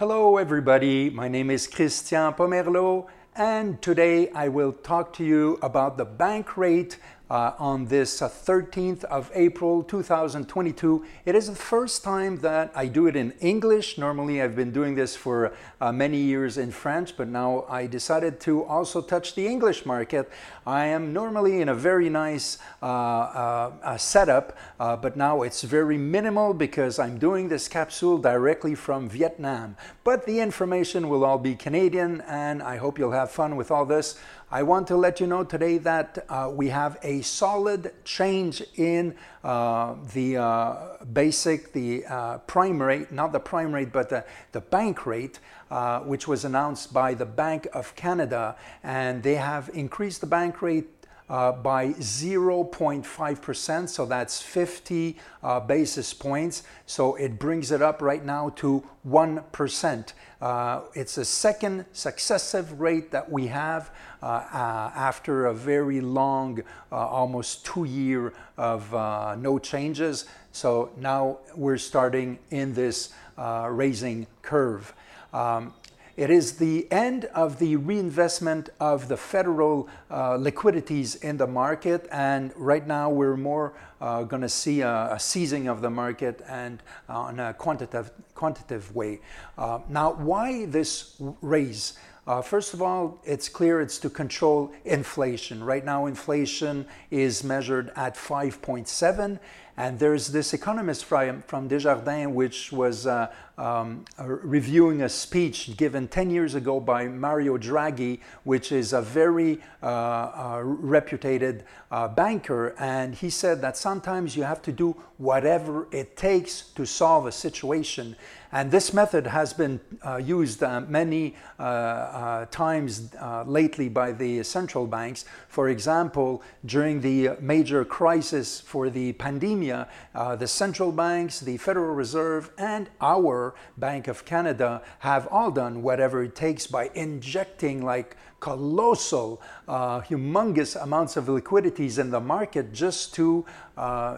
Hello, 0.00 0.36
everybody. 0.36 1.10
My 1.10 1.26
name 1.26 1.50
is 1.50 1.66
Christian 1.66 2.32
Pomerleau, 2.34 3.08
and 3.34 3.82
today 3.82 4.30
I 4.30 4.46
will 4.46 4.70
talk 4.72 5.12
to 5.14 5.24
you 5.24 5.58
about 5.60 5.98
the 5.98 6.04
bank 6.04 6.56
rate 6.56 6.98
uh, 7.30 7.52
on 7.58 7.86
this 7.86 8.22
uh, 8.22 8.28
13th 8.28 9.04
of 9.04 9.30
April 9.34 9.82
2022. 9.82 11.04
It 11.24 11.34
is 11.34 11.48
the 11.48 11.54
first 11.54 12.02
time 12.02 12.38
that 12.38 12.72
I 12.74 12.86
do 12.86 13.06
it 13.06 13.16
in 13.16 13.32
English. 13.40 13.98
Normally, 13.98 14.40
I've 14.40 14.56
been 14.56 14.72
doing 14.72 14.94
this 14.94 15.14
for 15.14 15.52
uh, 15.80 15.92
many 15.92 16.18
years 16.18 16.58
in 16.58 16.70
French, 16.70 17.16
but 17.16 17.28
now 17.28 17.64
I 17.68 17.86
decided 17.86 18.40
to 18.40 18.64
also 18.64 19.00
touch 19.02 19.34
the 19.34 19.46
English 19.46 19.84
market. 19.84 20.30
I 20.66 20.86
am 20.86 21.12
normally 21.12 21.60
in 21.60 21.68
a 21.68 21.74
very 21.74 22.08
nice 22.08 22.58
uh, 22.82 22.86
uh, 22.86 23.96
setup, 23.96 24.56
uh, 24.80 24.96
but 24.96 25.16
now 25.16 25.42
it's 25.42 25.62
very 25.62 25.98
minimal 25.98 26.54
because 26.54 26.98
I'm 26.98 27.18
doing 27.18 27.48
this 27.48 27.68
capsule 27.68 28.18
directly 28.18 28.74
from 28.74 29.08
Vietnam. 29.08 29.76
But 30.04 30.26
the 30.26 30.40
information 30.40 31.08
will 31.08 31.24
all 31.24 31.38
be 31.38 31.54
Canadian, 31.54 32.22
and 32.22 32.62
I 32.62 32.76
hope 32.76 32.98
you'll 32.98 33.12
have 33.12 33.30
fun 33.30 33.56
with 33.56 33.70
all 33.70 33.84
this. 33.84 34.18
I 34.50 34.62
want 34.62 34.88
to 34.88 34.96
let 34.96 35.20
you 35.20 35.26
know 35.26 35.44
today 35.44 35.76
that 35.76 36.24
uh, 36.26 36.50
we 36.50 36.70
have 36.70 36.96
a 37.02 37.20
solid 37.20 37.92
change 38.02 38.62
in 38.76 39.14
uh, 39.44 39.94
the 40.14 40.38
uh, 40.38 41.04
basic, 41.12 41.74
the 41.74 42.06
uh, 42.06 42.38
prime 42.38 42.80
rate, 42.80 43.12
not 43.12 43.32
the 43.32 43.40
prime 43.40 43.74
rate, 43.74 43.92
but 43.92 44.08
the, 44.08 44.24
the 44.52 44.62
bank 44.62 45.04
rate, 45.04 45.38
uh, 45.70 46.00
which 46.00 46.26
was 46.26 46.46
announced 46.46 46.94
by 46.94 47.12
the 47.12 47.26
Bank 47.26 47.68
of 47.74 47.94
Canada. 47.94 48.56
And 48.82 49.22
they 49.22 49.34
have 49.34 49.68
increased 49.74 50.22
the 50.22 50.26
bank 50.26 50.62
rate 50.62 50.97
uh, 51.28 51.52
by 51.52 51.90
0.5%, 51.90 53.88
so 53.88 54.06
that's 54.06 54.40
50 54.40 55.16
uh, 55.42 55.60
basis 55.60 56.14
points. 56.14 56.62
So 56.86 57.16
it 57.16 57.38
brings 57.38 57.70
it 57.70 57.82
up 57.82 58.00
right 58.00 58.24
now 58.24 58.50
to 58.56 58.82
1%. 59.06 60.12
Uh, 60.40 60.80
it's 60.94 61.16
the 61.16 61.24
second 61.24 61.84
successive 61.92 62.80
rate 62.80 63.10
that 63.10 63.30
we 63.30 63.48
have 63.48 63.90
uh, 64.22 64.26
uh, 64.26 64.92
after 64.94 65.46
a 65.46 65.54
very 65.54 66.00
long, 66.00 66.62
almost 66.90 67.66
two 67.66 67.84
year 67.84 68.32
of 68.56 68.92
no 69.38 69.58
changes. 69.58 70.24
So 70.52 70.90
now 70.96 71.38
we're 71.54 71.78
starting 71.78 72.38
in 72.50 72.72
this 72.72 73.12
raising 73.36 74.26
curve. 74.42 74.94
Um, 75.32 75.74
it 76.18 76.30
is 76.30 76.54
the 76.54 76.90
end 76.90 77.26
of 77.26 77.60
the 77.60 77.76
reinvestment 77.76 78.70
of 78.80 79.06
the 79.06 79.16
federal 79.16 79.88
uh, 80.10 80.34
liquidities 80.34 81.14
in 81.14 81.36
the 81.36 81.46
market, 81.46 82.08
and 82.10 82.52
right 82.56 82.84
now 82.84 83.08
we're 83.08 83.36
more 83.36 83.74
uh, 84.00 84.24
going 84.24 84.42
to 84.42 84.48
see 84.48 84.80
a, 84.80 85.12
a, 85.12 85.20
seizing 85.20 85.68
of 85.68 85.80
the 85.80 85.90
market 85.90 86.42
and 86.48 86.82
uh, 87.08 87.20
on 87.20 87.38
a 87.38 87.54
quantitative, 87.54 88.10
quantitative 88.34 88.92
way. 88.96 89.20
Uh, 89.56 89.78
now, 89.88 90.10
why 90.12 90.64
this 90.66 91.14
raise? 91.40 91.96
Uh, 92.28 92.42
first 92.42 92.74
of 92.74 92.82
all, 92.82 93.18
it's 93.24 93.48
clear 93.48 93.80
it's 93.80 93.96
to 93.96 94.10
control 94.10 94.70
inflation. 94.84 95.64
Right 95.64 95.82
now, 95.82 96.04
inflation 96.04 96.84
is 97.10 97.42
measured 97.42 97.90
at 97.96 98.16
5.7, 98.16 99.38
and 99.78 99.98
there's 99.98 100.28
this 100.28 100.52
economist 100.52 101.06
from, 101.06 101.40
from 101.40 101.68
Desjardins 101.68 102.34
which 102.34 102.70
was 102.70 103.06
uh, 103.06 103.32
um, 103.56 104.04
reviewing 104.18 105.00
a 105.00 105.08
speech 105.08 105.74
given 105.78 106.06
10 106.06 106.28
years 106.28 106.54
ago 106.54 106.80
by 106.80 107.08
Mario 107.08 107.56
Draghi, 107.56 108.20
which 108.44 108.72
is 108.72 108.92
a 108.92 109.00
very 109.00 109.62
uh, 109.82 109.86
uh, 109.86 110.60
reputed 110.62 111.64
uh, 111.90 112.08
banker. 112.08 112.74
And 112.78 113.14
he 113.14 113.30
said 113.30 113.62
that 113.62 113.78
sometimes 113.78 114.36
you 114.36 114.42
have 114.42 114.60
to 114.62 114.72
do 114.72 114.94
whatever 115.16 115.88
it 115.92 116.14
takes 116.14 116.60
to 116.74 116.84
solve 116.84 117.24
a 117.24 117.32
situation. 117.32 118.16
And 118.50 118.70
this 118.70 118.94
method 118.94 119.26
has 119.26 119.52
been 119.52 119.78
uh, 120.04 120.16
used 120.16 120.62
uh, 120.62 120.80
many 120.80 121.34
uh, 121.58 121.62
uh 121.62 122.46
times 122.46 123.10
uh, 123.20 123.44
lately 123.46 123.88
by 123.88 124.12
the 124.12 124.42
central 124.42 124.86
banks. 124.86 125.26
For 125.48 125.68
example, 125.68 126.42
during 126.64 127.00
the 127.02 127.36
major 127.40 127.84
crisis 127.84 128.60
for 128.60 128.88
the 128.88 129.12
pandemia, 129.14 129.88
uh, 130.14 130.36
the 130.36 130.48
central 130.48 130.92
banks, 130.92 131.40
the 131.40 131.58
Federal 131.58 131.94
Reserve, 131.94 132.50
and 132.56 132.88
our 133.00 133.54
Bank 133.76 134.08
of 134.08 134.24
Canada 134.24 134.82
have 135.00 135.26
all 135.30 135.50
done 135.50 135.82
whatever 135.82 136.22
it 136.22 136.34
takes 136.34 136.66
by 136.66 136.90
injecting 136.94 137.84
like 137.84 138.16
colossal, 138.40 139.42
humongous 139.68 140.80
amounts 140.80 141.16
of 141.16 141.28
liquidities 141.28 141.98
in 141.98 142.10
the 142.10 142.20
market 142.20 142.72
just 142.72 143.12
to 143.14 143.44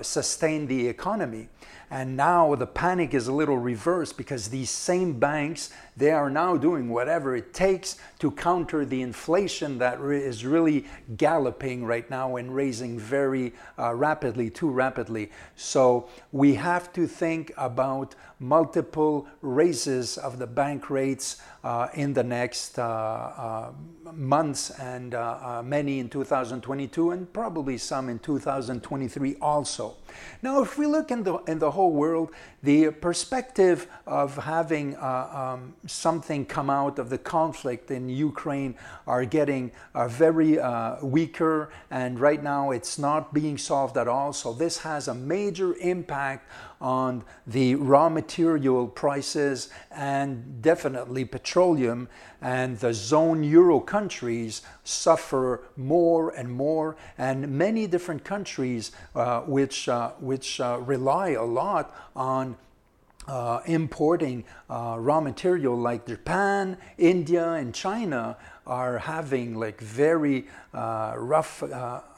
sustain 0.02 0.66
the 0.66 0.86
economy. 0.88 1.48
And 1.90 2.16
now 2.16 2.54
the 2.54 2.68
panic 2.68 3.14
is 3.14 3.26
a 3.26 3.32
little 3.32 3.58
reversed 3.58 4.16
because 4.16 4.48
these 4.48 4.70
same 4.70 5.18
banks, 5.18 5.70
they 5.96 6.12
are 6.12 6.30
now 6.30 6.56
doing 6.56 6.88
whatever 6.88 7.34
it 7.34 7.52
takes 7.52 7.96
to 8.20 8.30
counter 8.30 8.84
the 8.84 9.02
inflation 9.02 9.78
that 9.78 10.00
is 10.00 10.44
really 10.44 10.86
galloping 11.16 11.84
right 11.84 12.08
now 12.08 12.36
and 12.36 12.54
raising 12.54 12.96
very 12.96 13.52
uh, 13.76 13.92
rapidly, 13.92 14.50
too 14.50 14.70
rapidly. 14.70 15.32
So 15.56 16.08
we 16.30 16.54
have 16.54 16.92
to 16.92 17.08
think 17.08 17.52
about 17.56 18.14
multiple 18.38 19.26
raises 19.42 20.16
of 20.16 20.38
the 20.38 20.46
bank 20.46 20.90
rates 20.90 21.42
in 21.94 22.12
the 22.14 22.24
next 22.24 22.78
uh, 22.78 22.82
uh 22.82 23.72
months 24.12 24.70
and 24.70 25.14
uh, 25.14 25.38
uh, 25.42 25.62
many 25.62 25.98
in 25.98 26.08
2022 26.08 27.10
and 27.10 27.32
probably 27.32 27.78
some 27.78 28.08
in 28.08 28.18
2023 28.18 29.36
also. 29.40 29.96
Now, 30.42 30.62
if 30.62 30.78
we 30.78 30.86
look 30.86 31.10
in 31.10 31.22
the, 31.22 31.36
in 31.46 31.58
the 31.58 31.70
whole 31.70 31.92
world, 31.92 32.30
the 32.62 32.90
perspective 32.90 33.86
of 34.06 34.36
having 34.36 34.96
uh, 34.96 35.54
um, 35.54 35.74
something 35.86 36.44
come 36.44 36.70
out 36.70 36.98
of 36.98 37.10
the 37.10 37.18
conflict 37.18 37.90
in 37.90 38.08
Ukraine 38.08 38.74
are 39.06 39.24
getting 39.24 39.72
uh, 39.94 40.08
very 40.08 40.58
uh, 40.58 40.96
weaker, 41.04 41.70
and 41.90 42.18
right 42.18 42.42
now 42.42 42.70
it's 42.70 42.98
not 42.98 43.32
being 43.32 43.56
solved 43.56 43.96
at 43.96 44.08
all. 44.08 44.32
So, 44.32 44.52
this 44.52 44.78
has 44.78 45.08
a 45.08 45.14
major 45.14 45.74
impact 45.76 46.48
on 46.80 47.24
the 47.46 47.74
raw 47.74 48.08
material 48.08 48.88
prices 48.88 49.68
and 49.90 50.62
definitely 50.62 51.24
petroleum. 51.24 52.08
And 52.40 52.78
the 52.78 52.94
zone 52.94 53.42
euro 53.42 53.80
countries 53.80 54.62
suffer 54.82 55.68
more 55.76 56.30
and 56.30 56.50
more, 56.50 56.96
and 57.18 57.48
many 57.50 57.86
different 57.86 58.24
countries 58.24 58.92
uh, 59.14 59.40
which, 59.42 59.88
uh, 59.88 60.12
which 60.20 60.60
uh, 60.60 60.78
rely 60.80 61.30
a 61.30 61.44
lot 61.44 61.94
on 62.16 62.56
uh, 63.28 63.60
importing 63.66 64.44
uh, 64.68 64.96
raw 64.98 65.20
material 65.20 65.76
like 65.76 66.06
Japan, 66.06 66.76
India, 66.98 67.52
and 67.52 67.74
China 67.74 68.36
are 68.70 68.98
having 68.98 69.58
like 69.58 69.80
very 69.80 70.46
uh, 70.72 71.14
rough 71.16 71.60
uh, 71.60 71.66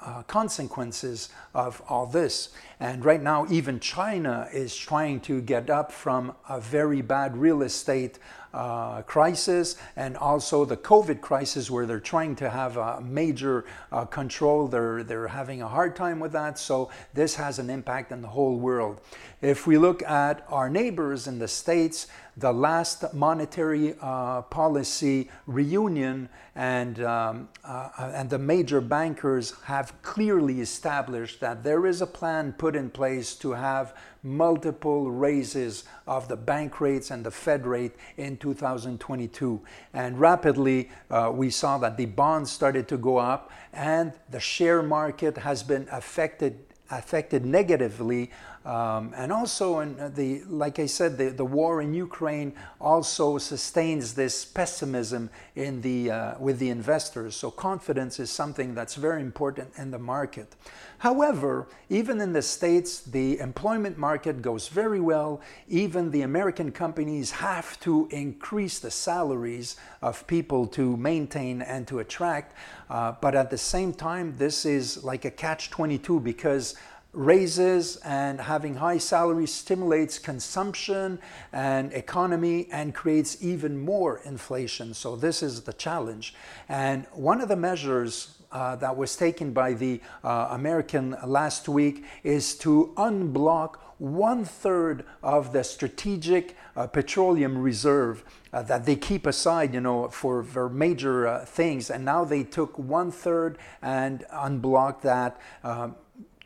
uh, 0.02 0.22
consequences 0.24 1.30
of 1.54 1.80
all 1.88 2.04
this. 2.04 2.50
And 2.78 3.02
right 3.02 3.22
now, 3.22 3.46
even 3.48 3.80
China 3.80 4.46
is 4.52 4.76
trying 4.76 5.20
to 5.20 5.40
get 5.40 5.70
up 5.70 5.90
from 5.90 6.34
a 6.50 6.60
very 6.60 7.00
bad 7.00 7.38
real 7.38 7.62
estate 7.62 8.18
uh, 8.52 9.02
crisis 9.02 9.76
and 9.96 10.16
also 10.16 10.64
the 10.64 10.76
COVID 10.76 11.20
crisis, 11.20 11.70
where 11.70 11.86
they're 11.86 12.00
trying 12.00 12.36
to 12.36 12.50
have 12.50 12.76
a 12.76 13.00
major 13.00 13.64
uh, 13.90 14.04
control. 14.04 14.68
They're, 14.68 15.02
they're 15.02 15.28
having 15.28 15.62
a 15.62 15.68
hard 15.68 15.96
time 15.96 16.20
with 16.20 16.32
that. 16.32 16.58
So, 16.58 16.90
this 17.14 17.34
has 17.36 17.58
an 17.58 17.70
impact 17.70 18.12
on 18.12 18.22
the 18.22 18.28
whole 18.28 18.56
world. 18.56 19.00
If 19.40 19.66
we 19.66 19.76
look 19.76 20.02
at 20.04 20.46
our 20.48 20.70
neighbors 20.70 21.26
in 21.26 21.38
the 21.38 21.48
States, 21.48 22.06
the 22.36 22.52
last 22.52 23.12
monetary 23.12 23.94
uh, 24.00 24.42
policy 24.42 25.30
reunion 25.46 26.28
and, 26.54 27.02
um, 27.02 27.48
uh, 27.64 27.90
and 28.14 28.30
the 28.30 28.38
major 28.38 28.80
bankers 28.80 29.54
have 29.64 30.00
clearly 30.02 30.60
established 30.60 31.40
that 31.40 31.62
there 31.62 31.86
is 31.86 32.00
a 32.00 32.06
plan 32.06 32.52
put 32.52 32.74
in 32.74 32.88
place 32.88 33.34
to 33.34 33.52
have 33.52 33.94
multiple 34.22 35.10
raises 35.10 35.84
of 36.06 36.28
the 36.28 36.36
bank 36.36 36.80
rates 36.80 37.10
and 37.10 37.24
the 37.24 37.30
Fed 37.30 37.66
rate 37.66 37.96
in 38.16 38.36
2022. 38.36 39.60
And 39.92 40.18
rapidly, 40.18 40.90
uh, 41.10 41.32
we 41.34 41.50
saw 41.50 41.78
that 41.78 41.96
the 41.96 42.06
bonds 42.06 42.50
started 42.50 42.86
to 42.88 42.96
go 42.96 43.16
up 43.18 43.50
and 43.72 44.12
the 44.30 44.40
share 44.40 44.82
market 44.82 45.38
has 45.38 45.62
been 45.62 45.88
affected 45.90 46.58
affected 46.90 47.44
negatively. 47.46 48.30
Um, 48.64 49.12
and 49.16 49.32
also, 49.32 49.80
in 49.80 49.96
the, 50.14 50.42
like 50.44 50.78
I 50.78 50.86
said, 50.86 51.18
the, 51.18 51.30
the 51.30 51.44
war 51.44 51.82
in 51.82 51.94
Ukraine 51.94 52.52
also 52.80 53.38
sustains 53.38 54.14
this 54.14 54.44
pessimism 54.44 55.30
in 55.56 55.80
the, 55.80 56.10
uh, 56.10 56.38
with 56.38 56.58
the 56.60 56.70
investors. 56.70 57.34
So, 57.34 57.50
confidence 57.50 58.20
is 58.20 58.30
something 58.30 58.74
that's 58.74 58.94
very 58.94 59.20
important 59.20 59.72
in 59.76 59.90
the 59.90 59.98
market. 59.98 60.54
However, 60.98 61.66
even 61.90 62.20
in 62.20 62.32
the 62.32 62.42
States, 62.42 63.00
the 63.00 63.40
employment 63.40 63.98
market 63.98 64.40
goes 64.40 64.68
very 64.68 65.00
well. 65.00 65.40
Even 65.68 66.12
the 66.12 66.22
American 66.22 66.70
companies 66.70 67.32
have 67.32 67.80
to 67.80 68.06
increase 68.12 68.78
the 68.78 68.92
salaries 68.92 69.74
of 70.00 70.24
people 70.28 70.68
to 70.68 70.96
maintain 70.96 71.60
and 71.60 71.88
to 71.88 71.98
attract. 71.98 72.54
Uh, 72.88 73.14
but 73.20 73.34
at 73.34 73.50
the 73.50 73.58
same 73.58 73.92
time, 73.92 74.36
this 74.36 74.64
is 74.64 75.02
like 75.02 75.24
a 75.24 75.30
catch 75.32 75.70
22 75.70 76.20
because 76.20 76.76
raises 77.12 77.96
and 77.96 78.40
having 78.40 78.76
high 78.76 78.98
salaries 78.98 79.52
stimulates 79.52 80.18
consumption 80.18 81.18
and 81.52 81.92
economy 81.92 82.68
and 82.72 82.94
creates 82.94 83.42
even 83.42 83.78
more 83.78 84.20
inflation. 84.24 84.94
So, 84.94 85.16
this 85.16 85.42
is 85.42 85.62
the 85.62 85.72
challenge. 85.72 86.34
And 86.68 87.06
one 87.12 87.40
of 87.40 87.48
the 87.48 87.56
measures 87.56 88.38
uh, 88.50 88.76
that 88.76 88.96
was 88.96 89.16
taken 89.16 89.52
by 89.52 89.72
the 89.72 90.00
uh, 90.22 90.48
American 90.50 91.16
last 91.26 91.68
week 91.68 92.04
is 92.22 92.54
to 92.58 92.92
unblock 92.96 93.76
one 93.98 94.44
third 94.44 95.04
of 95.22 95.52
the 95.52 95.62
strategic 95.62 96.56
uh, 96.76 96.86
petroleum 96.86 97.56
reserve 97.56 98.24
uh, 98.52 98.60
that 98.62 98.84
they 98.84 98.96
keep 98.96 99.26
aside, 99.26 99.72
you 99.72 99.80
know, 99.80 100.08
for, 100.08 100.42
for 100.42 100.68
major 100.68 101.26
uh, 101.26 101.44
things. 101.44 101.88
And 101.88 102.04
now 102.04 102.24
they 102.24 102.42
took 102.42 102.78
one 102.78 103.10
third 103.10 103.58
and 103.80 104.24
unblocked 104.30 105.02
that 105.02 105.40
um, 105.62 105.94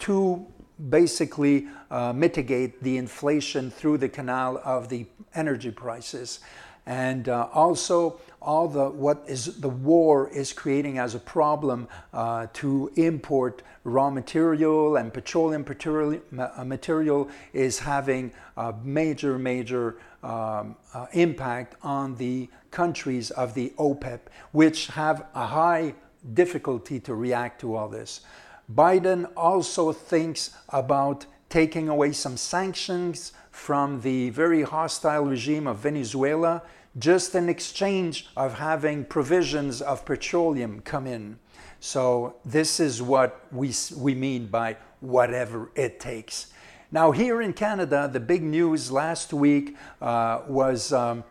to 0.00 0.46
basically 0.90 1.68
uh, 1.90 2.12
mitigate 2.12 2.82
the 2.82 2.96
inflation 2.96 3.70
through 3.70 3.98
the 3.98 4.08
canal 4.08 4.60
of 4.64 4.88
the 4.88 5.06
energy 5.34 5.70
prices. 5.70 6.40
And 6.86 7.28
uh, 7.28 7.48
also, 7.52 8.20
all 8.40 8.68
the 8.68 8.88
what 8.88 9.24
is 9.26 9.60
the 9.60 9.68
war 9.68 10.30
is 10.30 10.52
creating 10.52 10.98
as 10.98 11.16
a 11.16 11.18
problem 11.18 11.88
uh, 12.12 12.46
to 12.54 12.92
import 12.94 13.62
raw 13.82 14.08
material 14.08 14.96
and 14.96 15.12
petroleum 15.12 15.64
material, 16.64 17.28
uh, 17.28 17.32
is 17.52 17.80
having 17.80 18.32
a 18.56 18.72
major 18.84 19.36
major 19.36 19.96
um, 20.22 20.76
uh, 20.94 21.06
impact 21.12 21.74
on 21.82 22.14
the 22.16 22.48
countries 22.70 23.32
of 23.32 23.54
the 23.54 23.72
OPEC, 23.78 24.20
which 24.52 24.86
have 24.88 25.26
a 25.34 25.46
high 25.46 25.94
difficulty 26.34 27.00
to 27.00 27.14
react 27.14 27.60
to 27.60 27.74
all 27.74 27.88
this. 27.88 28.20
Biden 28.72 29.30
also 29.36 29.92
thinks 29.92 30.50
about 30.70 31.26
taking 31.48 31.88
away 31.88 32.12
some 32.12 32.36
sanctions 32.36 33.32
from 33.50 34.00
the 34.00 34.30
very 34.30 34.62
hostile 34.62 35.24
regime 35.24 35.66
of 35.66 35.78
Venezuela 35.78 36.62
just 36.98 37.34
in 37.34 37.48
exchange 37.48 38.28
of 38.36 38.58
having 38.58 39.04
provisions 39.04 39.80
of 39.80 40.04
petroleum 40.04 40.80
come 40.80 41.06
in. 41.06 41.38
So, 41.78 42.36
this 42.44 42.80
is 42.80 43.02
what 43.02 43.46
we, 43.52 43.72
we 43.96 44.14
mean 44.14 44.46
by 44.46 44.76
whatever 45.00 45.70
it 45.74 46.00
takes. 46.00 46.48
Now, 46.90 47.10
here 47.12 47.42
in 47.42 47.52
Canada, 47.52 48.08
the 48.10 48.20
big 48.20 48.42
news 48.42 48.90
last 48.90 49.32
week 49.32 49.76
uh, 50.00 50.42
was. 50.48 50.92
Um, 50.92 51.24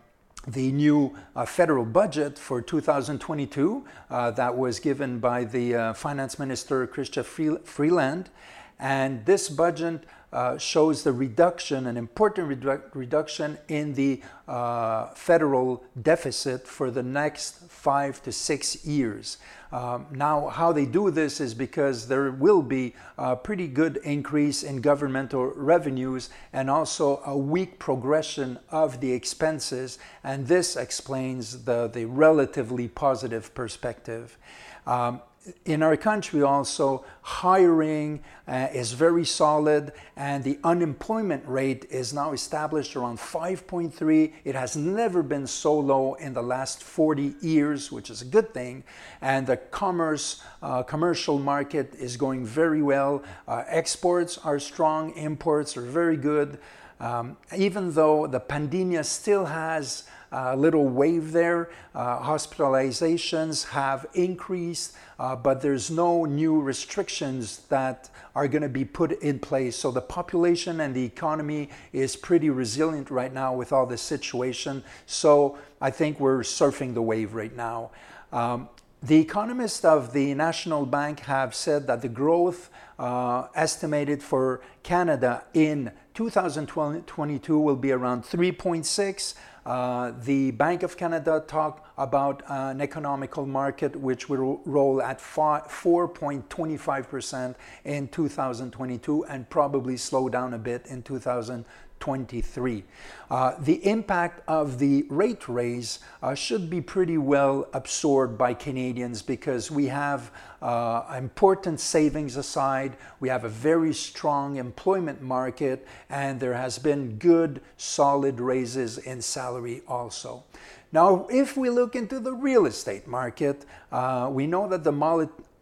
the 0.47 0.71
new 0.71 1.15
uh, 1.35 1.45
federal 1.45 1.85
budget 1.85 2.37
for 2.37 2.61
2022 2.61 3.85
uh, 4.09 4.31
that 4.31 4.55
was 4.55 4.79
given 4.79 5.19
by 5.19 5.43
the 5.43 5.75
uh, 5.75 5.93
finance 5.93 6.37
minister 6.37 6.85
Chrystia 6.87 7.25
Freeland. 7.65 8.29
And 8.79 9.25
this 9.25 9.49
budget 9.49 10.03
uh, 10.33 10.57
shows 10.57 11.03
the 11.03 11.13
reduction, 11.13 11.87
an 11.87 11.95
important 11.95 12.49
redu- 12.49 12.81
reduction 12.93 13.57
in 13.69 13.93
the 13.93 14.21
uh, 14.49 15.07
federal 15.13 15.81
deficit 16.01 16.67
for 16.67 16.91
the 16.91 17.01
next 17.01 17.69
five 17.69 18.21
to 18.21 18.33
six 18.33 18.85
years. 18.85 19.37
Um, 19.71 20.07
now, 20.11 20.49
how 20.49 20.73
they 20.73 20.85
do 20.85 21.09
this 21.09 21.39
is 21.39 21.53
because 21.53 22.07
there 22.07 22.31
will 22.31 22.61
be 22.61 22.95
a 23.17 23.35
pretty 23.35 23.67
good 23.67 23.97
increase 24.03 24.61
in 24.61 24.81
governmental 24.81 25.53
revenues 25.55 26.29
and 26.51 26.69
also 26.69 27.21
a 27.25 27.37
weak 27.37 27.79
progression 27.79 28.59
of 28.69 28.99
the 28.99 29.13
expenses, 29.13 29.99
and 30.23 30.47
this 30.47 30.75
explains 30.75 31.63
the, 31.63 31.87
the 31.87 32.05
relatively 32.05 32.89
positive 32.89 33.53
perspective. 33.55 34.37
Um, 34.85 35.21
in 35.65 35.83
our 35.83 35.95
country 35.95 36.41
also 36.41 37.05
hiring 37.21 38.23
uh, 38.47 38.67
is 38.73 38.93
very 38.93 39.25
solid 39.25 39.91
and 40.15 40.43
the 40.43 40.59
unemployment 40.63 41.43
rate 41.47 41.85
is 41.89 42.13
now 42.13 42.31
established 42.31 42.95
around 42.95 43.17
5.3 43.17 44.33
it 44.43 44.55
has 44.55 44.75
never 44.75 45.21
been 45.21 45.45
so 45.45 45.77
low 45.77 46.15
in 46.15 46.33
the 46.33 46.41
last 46.41 46.83
40 46.83 47.35
years 47.41 47.91
which 47.91 48.09
is 48.09 48.21
a 48.21 48.25
good 48.25 48.53
thing 48.53 48.83
and 49.21 49.45
the 49.45 49.57
commerce 49.57 50.41
uh, 50.61 50.83
commercial 50.83 51.37
market 51.37 51.93
is 51.95 52.17
going 52.17 52.45
very 52.45 52.81
well. 52.81 53.23
Uh, 53.47 53.63
exports 53.67 54.37
are 54.39 54.59
strong 54.59 55.11
imports 55.15 55.77
are 55.77 55.81
very 55.81 56.17
good. 56.17 56.57
Um, 56.99 57.37
even 57.55 57.93
though 57.93 58.25
the 58.25 58.39
pandemia 58.39 59.03
still 59.05 59.45
has 59.45 60.05
a 60.35 60.55
little 60.55 60.87
wave 60.87 61.31
there. 61.31 61.69
Uh, 61.93 62.19
hospitalizations 62.19 63.69
have 63.69 64.05
increased, 64.13 64.95
uh, 65.17 65.35
but 65.35 65.61
there's 65.61 65.89
no 65.89 66.25
new 66.25 66.61
restrictions 66.61 67.59
that 67.69 68.09
are 68.35 68.47
going 68.47 68.61
to 68.61 68.69
be 68.69 68.83
put 68.83 69.13
in 69.21 69.39
place. 69.39 69.77
So 69.77 69.91
the 69.91 70.01
population 70.01 70.81
and 70.81 70.93
the 70.93 71.05
economy 71.05 71.69
is 71.93 72.15
pretty 72.15 72.49
resilient 72.49 73.09
right 73.09 73.33
now 73.33 73.53
with 73.53 73.71
all 73.71 73.85
this 73.85 74.01
situation. 74.01 74.83
So 75.05 75.57
I 75.79 75.91
think 75.91 76.19
we're 76.19 76.41
surfing 76.41 76.93
the 76.93 77.01
wave 77.01 77.33
right 77.33 77.55
now. 77.55 77.91
Um, 78.33 78.69
the 79.01 79.19
economists 79.19 79.85
of 79.85 80.13
the 80.13 80.33
National 80.33 80.85
Bank 80.85 81.19
have 81.21 81.53
said 81.53 81.87
that 81.87 82.01
the 82.01 82.09
growth 82.09 82.69
uh, 82.97 83.47
estimated 83.53 84.23
for 84.23 84.61
Canada 84.83 85.43
in 85.53 85.91
2022 86.15 87.59
will 87.59 87.75
be 87.75 87.91
around 87.91 88.23
3.6. 88.23 89.33
Uh, 89.65 90.13
the 90.21 90.51
Bank 90.51 90.83
of 90.83 90.95
Canada 90.95 91.43
talked 91.45 91.85
about 91.97 92.41
an 92.47 92.79
economical 92.79 93.45
market 93.45 93.97
which 93.97 94.29
will 94.29 94.61
roll 94.63 95.01
at 95.01 95.19
4.25% 95.19 97.55
in 97.83 98.07
2022 98.07 99.25
and 99.25 99.49
probably 99.49 99.97
slow 99.97 100.29
down 100.29 100.53
a 100.53 100.57
bit 100.57 100.87
in 100.87 101.03
2023. 101.03 101.65
23. 102.05 102.83
Uh, 103.31 103.55
the 103.61 103.83
impact 103.83 104.39
of 104.47 104.77
the 104.77 105.07
rate 105.09 105.49
raise 105.49 105.97
uh, 106.21 106.35
should 106.35 106.69
be 106.69 106.79
pretty 106.79 107.17
well 107.17 107.67
absorbed 107.73 108.37
by 108.37 108.53
Canadians 108.53 109.23
because 109.23 109.71
we 109.71 109.87
have 109.87 110.29
uh, 110.61 111.01
important 111.17 111.79
savings 111.79 112.37
aside, 112.37 112.95
we 113.19 113.27
have 113.27 113.43
a 113.43 113.49
very 113.49 113.91
strong 113.91 114.57
employment 114.57 115.19
market, 115.19 115.87
and 116.07 116.39
there 116.39 116.53
has 116.53 116.77
been 116.77 117.17
good, 117.17 117.59
solid 117.75 118.39
raises 118.39 118.99
in 118.99 119.19
salary 119.19 119.81
also. 119.87 120.43
Now, 120.91 121.25
if 121.31 121.57
we 121.57 121.71
look 121.71 121.95
into 121.95 122.19
the 122.19 122.33
real 122.33 122.67
estate 122.67 123.07
market, 123.07 123.65
uh, 123.91 124.29
we 124.31 124.45
know 124.45 124.69
that 124.69 124.83
the 124.83 124.91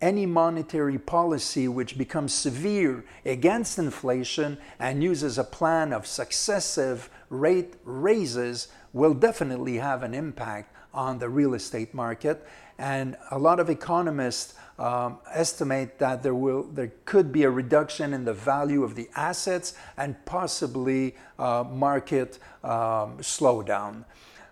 any 0.04 0.26
monetary 0.26 0.98
policy 0.98 1.66
which 1.70 1.98
becomes 1.98 2.34
severe 2.34 3.06
against 3.24 3.80
inflation 3.80 4.58
and 4.78 5.02
uses 5.02 5.38
a 5.38 5.46
plan 5.46 5.94
of 5.94 6.06
successive 6.06 7.10
rate 7.30 7.76
raises 7.86 8.68
will 8.92 9.14
definitely 9.14 9.78
have 9.78 10.04
an 10.04 10.14
impact 10.14 10.76
on 10.94 11.20
the 11.20 11.30
real 11.30 11.54
estate 11.54 11.94
market. 11.94 12.46
And 12.78 13.16
a 13.32 13.40
lot 13.40 13.62
of 13.62 13.70
economists 13.70 14.56
um, 14.78 15.20
estimate 15.32 16.00
that 16.00 16.22
there 16.22 16.36
will 16.36 16.64
there 16.64 16.92
could 17.06 17.32
be 17.32 17.44
a 17.44 17.50
reduction 17.50 18.14
in 18.14 18.26
the 18.26 18.34
value 18.34 18.84
of 18.84 18.96
the 18.96 19.08
assets 19.16 19.74
and 19.96 20.16
possibly 20.26 21.16
uh, 21.40 21.64
market 21.64 22.40
um, 22.62 23.20
slowdown. 23.20 24.04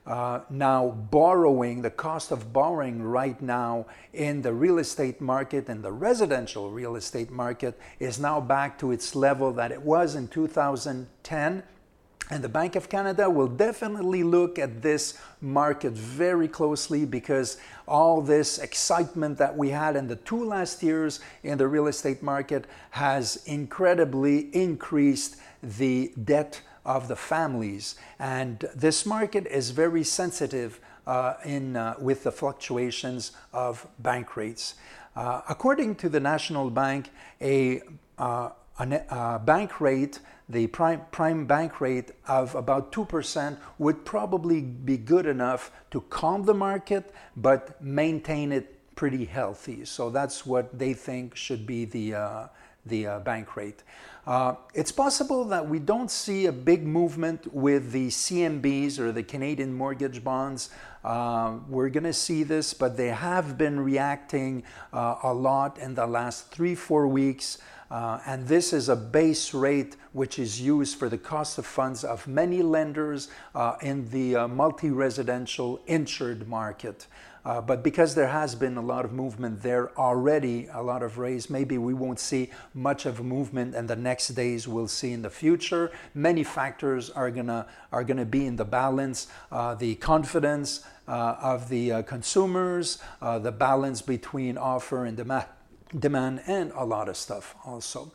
Uh, 0.06 0.40
now, 0.50 0.90
borrowing, 1.12 1.84
the 1.84 1.90
cost 1.92 2.32
of 2.32 2.52
borrowing 2.52 3.04
right 3.04 3.40
now 3.40 3.86
in 4.14 4.42
the 4.42 4.52
real 4.52 4.80
estate 4.80 5.22
market 5.22 5.70
and 5.70 5.84
the 5.84 5.92
residential 5.92 6.72
real 6.72 6.96
estate 6.96 7.30
market 7.30 7.80
is 8.00 8.20
now 8.20 8.42
back 8.42 8.80
to 8.80 8.92
its 8.92 9.16
level 9.16 9.54
that 9.54 9.72
it 9.72 9.82
was 9.82 10.16
in 10.16 10.28
2010. 10.28 11.64
And 12.32 12.44
the 12.44 12.50
Bank 12.50 12.76
of 12.76 12.90
Canada 12.90 13.30
will 13.30 13.48
definitely 13.48 14.24
look 14.24 14.58
at 14.58 14.82
this 14.82 15.20
market 15.40 15.92
very 15.94 16.48
closely 16.48 17.06
because 17.06 17.58
all 17.88 18.22
this 18.22 18.58
excitement 18.58 19.38
that 19.38 19.56
we 19.56 19.70
had 19.70 19.96
in 19.96 20.08
the 20.08 20.16
two 20.16 20.44
last 20.46 20.82
years 20.82 21.20
in 21.44 21.58
the 21.58 21.68
real 21.68 21.88
estate 21.88 22.24
market 22.24 22.66
has 22.92 23.44
incredibly 23.46 24.50
increased 24.56 25.36
the 25.62 26.12
debt 26.24 26.62
of 26.86 27.08
the 27.08 27.16
families. 27.16 27.96
And 28.20 28.66
this 28.76 29.06
market 29.06 29.48
is 29.48 29.72
very 29.72 30.04
sensitive 30.04 30.80
uh, 31.08 31.36
in, 31.46 31.76
uh, 31.76 31.96
with 32.00 32.24
the 32.24 32.32
fluctuations 32.32 33.32
of 33.54 33.88
bank 34.00 34.36
rates. 34.36 34.76
Uh, 35.16 35.42
according 35.50 35.96
to 35.96 36.10
the 36.10 36.20
National 36.20 36.70
Bank, 36.70 37.10
a, 37.42 37.82
uh, 38.18 38.50
a, 38.80 39.04
a 39.10 39.42
bank 39.44 39.82
rate, 39.82 40.20
the 40.48 40.68
prime, 40.68 41.02
prime 41.12 41.46
bank 41.46 41.82
rate 41.82 42.12
of 42.28 42.56
about 42.56 42.92
2% 42.92 43.58
would 43.78 44.06
probably 44.06 44.62
be 44.62 44.98
good 44.98 45.26
enough 45.26 45.72
to 45.92 46.02
calm 46.10 46.44
the 46.44 46.54
market 46.54 47.14
but 47.36 47.82
maintain 47.82 48.52
it 48.52 48.78
pretty 48.96 49.26
healthy. 49.26 49.86
So 49.86 50.10
that's 50.10 50.46
what 50.46 50.78
they 50.78 50.94
think 50.94 51.36
should 51.36 51.66
be 51.66 51.86
the, 51.86 52.16
uh, 52.16 52.48
the 52.86 53.08
uh, 53.08 53.20
bank 53.20 53.56
rate. 53.56 53.84
Uh, 54.26 54.54
it's 54.74 54.92
possible 54.92 55.46
that 55.46 55.68
we 55.68 55.80
don't 55.80 56.12
see 56.12 56.46
a 56.46 56.52
big 56.52 56.86
movement 56.86 57.52
with 57.54 57.92
the 57.92 58.08
CMBs 58.08 59.00
or 59.00 59.12
the 59.12 59.24
Canadian 59.24 59.74
mortgage 59.74 60.24
bonds. 60.24 60.70
Uh, 61.04 61.58
we're 61.68 61.90
going 61.90 62.04
to 62.04 62.14
see 62.14 62.44
this, 62.44 62.74
but 62.74 62.98
they 62.98 63.08
have 63.08 63.58
been 63.58 63.80
reacting 63.80 64.64
uh, 64.94 65.16
a 65.24 65.34
lot 65.34 65.80
in 65.80 65.96
the 65.96 66.06
last 66.06 66.52
three, 66.52 66.76
four 66.76 67.08
weeks. 67.08 67.58
Uh, 67.90 68.22
and 68.26 68.48
this 68.48 68.72
is 68.72 68.88
a 68.88 68.96
base 68.96 69.54
rate 69.54 69.98
which 70.14 70.40
is 70.40 70.62
used 70.62 70.98
for 70.98 71.10
the 71.10 71.18
cost 71.18 71.58
of 71.58 71.66
funds 71.66 72.06
of 72.06 72.26
many 72.26 72.62
lenders 72.62 73.28
uh, 73.54 73.76
in 73.82 74.10
the 74.12 74.36
uh, 74.36 74.48
multi-residential 74.48 75.82
insured 75.88 76.48
market. 76.48 77.08
Uh, 77.44 77.62
but 77.62 77.84
because 77.84 78.16
there 78.16 78.28
has 78.28 78.56
been 78.56 78.78
a 78.78 78.82
lot 78.82 79.06
of 79.06 79.12
movement 79.12 79.62
there 79.62 79.98
already, 79.98 80.68
a 80.74 80.82
lot 80.82 81.02
of 81.02 81.18
raise, 81.18 81.50
maybe 81.50 81.78
we 81.78 81.94
won't 81.94 82.20
see 82.20 82.50
much 82.74 83.06
of 83.06 83.24
movement 83.24 83.76
and 83.76 83.90
the 83.90 83.96
next 83.96 84.30
days 84.30 84.68
we'll 84.68 84.88
see 84.88 85.12
in 85.12 85.22
the 85.22 85.30
future. 85.30 85.92
Many 86.14 86.44
factors 86.44 87.10
are 87.10 87.32
gonna, 87.32 87.66
are 87.92 88.04
gonna 88.04 88.26
be 88.26 88.46
in 88.46 88.56
the 88.56 88.66
balance. 88.66 89.28
Uh, 89.52 89.76
the 89.76 89.96
confidence 89.96 90.86
uh, 91.08 91.36
of 91.42 91.70
the 91.70 91.92
uh, 91.92 92.02
consumers, 92.04 93.00
uh, 93.22 93.40
the 93.40 93.52
balance 93.52 94.02
between 94.02 94.58
offer 94.58 95.06
and 95.06 95.18
demand 95.18 95.48
demand 96.00 96.42
and 96.48 96.72
a 96.76 96.86
lot 96.86 97.10
of 97.10 97.18
stuff 97.18 97.56
also. 97.66 98.12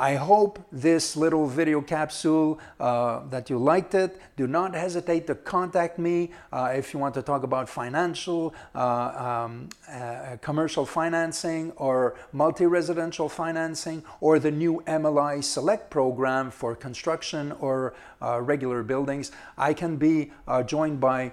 I 0.00 0.14
hope 0.14 0.58
this 0.72 1.14
little 1.14 1.46
video 1.46 1.82
capsule 1.82 2.58
uh, 2.78 3.20
that 3.28 3.50
you 3.50 3.58
liked 3.58 3.94
it. 3.94 4.18
Do 4.38 4.46
not 4.46 4.74
hesitate 4.74 5.26
to 5.26 5.34
contact 5.34 5.98
me 5.98 6.30
uh, 6.50 6.72
if 6.74 6.94
you 6.94 7.00
want 7.00 7.12
to 7.16 7.22
talk 7.22 7.42
about 7.42 7.68
financial, 7.68 8.54
uh, 8.74 9.44
um, 9.44 9.68
uh, 9.92 10.38
commercial 10.40 10.86
financing 10.86 11.72
or 11.72 12.16
multi-residential 12.32 13.28
financing 13.28 14.02
or 14.22 14.38
the 14.38 14.50
new 14.50 14.82
MLI 14.86 15.44
Select 15.44 15.90
program 15.90 16.50
for 16.50 16.74
construction 16.74 17.52
or 17.60 17.92
uh, 18.22 18.40
regular 18.40 18.82
buildings. 18.82 19.32
I 19.58 19.74
can 19.74 19.96
be 19.96 20.32
uh, 20.48 20.62
joined 20.62 20.98
by 20.98 21.32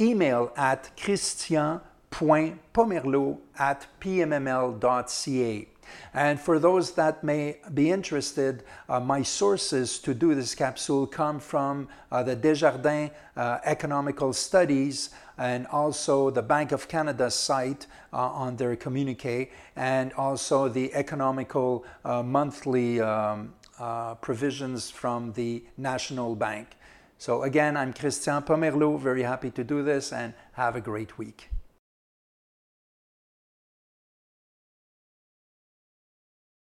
email 0.00 0.50
at 0.56 0.88
christian 0.96 1.80
pomerleau 2.18 3.38
at 3.58 3.86
pmml.ca. 4.00 5.68
And 6.14 6.40
for 6.40 6.58
those 6.58 6.92
that 6.92 7.22
may 7.22 7.58
be 7.72 7.90
interested, 7.90 8.64
uh, 8.88 9.00
my 9.00 9.22
sources 9.22 9.98
to 10.00 10.14
do 10.14 10.34
this 10.34 10.54
capsule 10.54 11.06
come 11.06 11.38
from 11.38 11.88
uh, 12.10 12.22
the 12.22 12.34
Desjardins 12.34 13.10
uh, 13.36 13.58
Economical 13.64 14.32
Studies 14.32 15.10
and 15.38 15.66
also 15.68 16.30
the 16.30 16.42
Bank 16.42 16.72
of 16.72 16.88
Canada 16.88 17.30
site 17.30 17.86
uh, 18.12 18.16
on 18.16 18.56
their 18.56 18.74
communique, 18.74 19.50
and 19.76 20.12
also 20.14 20.68
the 20.68 20.92
economical 20.94 21.84
uh, 22.04 22.22
monthly 22.22 23.00
um, 23.00 23.52
uh, 23.78 24.14
provisions 24.14 24.90
from 24.90 25.32
the 25.34 25.62
National 25.76 26.34
Bank. 26.34 26.78
So 27.18 27.42
again, 27.42 27.76
I'm 27.76 27.92
Christian 27.92 28.42
Pomerleau, 28.42 28.98
very 28.98 29.22
happy 29.22 29.50
to 29.50 29.62
do 29.62 29.82
this, 29.82 30.12
and 30.12 30.32
have 30.52 30.74
a 30.74 30.80
great 30.80 31.18
week. 31.18 31.50